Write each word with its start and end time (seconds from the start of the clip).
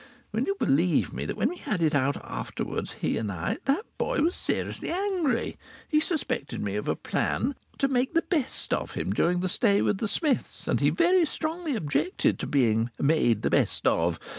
Will 0.31 0.45
you 0.45 0.55
believe 0.55 1.13
me 1.13 1.25
that 1.25 1.37
when 1.37 1.49
we 1.49 1.57
"had 1.57 1.79
it 1.83 1.93
out" 1.93 2.17
afterwards, 2.25 2.93
he 3.01 3.19
and 3.19 3.31
I, 3.31 3.59
that 3.65 3.85
boy 3.99 4.17
was 4.21 4.33
seriously 4.35 4.89
angry. 4.89 5.57
He 5.87 5.99
suspected 5.99 6.59
me 6.59 6.75
of 6.75 6.87
a 6.87 6.95
plan 6.95 7.53
"to 7.77 7.87
make 7.87 8.15
the 8.15 8.23
best 8.23 8.73
of 8.73 8.93
him" 8.93 9.13
during 9.13 9.41
the 9.41 9.47
stay 9.47 9.79
with 9.83 9.99
the 9.99 10.07
Smiths, 10.07 10.67
and 10.67 10.79
he 10.79 10.89
very 10.89 11.27
strongly 11.27 11.75
objected 11.75 12.39
to 12.39 12.47
being 12.47 12.89
"made 12.99 13.43
the 13.43 13.51
best 13.51 13.85
of." 13.85 14.19